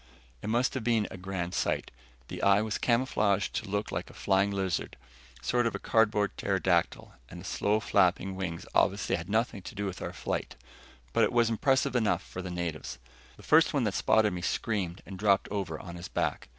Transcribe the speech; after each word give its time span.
It 0.41 0.49
must 0.49 0.73
have 0.73 0.83
been 0.83 1.07
a 1.11 1.15
grand 1.17 1.53
sight. 1.53 1.91
The 2.27 2.41
eye 2.41 2.63
was 2.63 2.79
camouflaged 2.79 3.53
to 3.57 3.69
look 3.69 3.91
like 3.91 4.09
a 4.09 4.15
flying 4.15 4.49
lizard, 4.49 4.97
sort 5.43 5.67
of 5.67 5.75
a 5.75 5.77
cardboard 5.77 6.35
pterodactyl, 6.37 7.13
and 7.29 7.39
the 7.41 7.45
slowly 7.45 7.81
flapping 7.81 8.35
wings 8.35 8.65
obviously 8.73 9.15
had 9.15 9.29
nothing 9.29 9.61
to 9.61 9.75
do 9.75 9.85
with 9.85 10.01
our 10.01 10.11
flight. 10.11 10.55
But 11.13 11.23
it 11.25 11.31
was 11.31 11.51
impressive 11.51 11.95
enough 11.95 12.23
for 12.23 12.41
the 12.41 12.49
natives. 12.49 12.97
The 13.37 13.43
first 13.43 13.75
one 13.75 13.83
that 13.83 13.93
spotted 13.93 14.33
me 14.33 14.41
screamed 14.41 15.03
and 15.05 15.19
dropped 15.19 15.47
over 15.49 15.79
on 15.79 15.97
his 15.97 16.07
back. 16.07 16.47